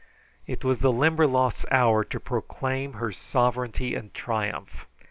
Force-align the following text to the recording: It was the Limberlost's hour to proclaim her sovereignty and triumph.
It 0.47 0.63
was 0.63 0.79
the 0.79 0.91
Limberlost's 0.91 1.63
hour 1.69 2.03
to 2.05 2.19
proclaim 2.19 2.93
her 2.93 3.11
sovereignty 3.11 3.93
and 3.93 4.11
triumph. 4.15 4.87